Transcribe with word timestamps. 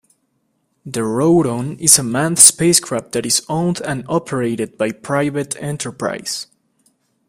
The 0.83 1.03
Roton 1.03 1.77
is 1.77 1.99
a 1.99 2.03
manned 2.03 2.39
spacecraft 2.39 3.11
that 3.11 3.23
is 3.23 3.45
owned 3.47 3.81
and 3.81 4.03
operated 4.09 4.75
by 4.75 4.93
private 4.93 5.55
enterprise. 5.61 6.47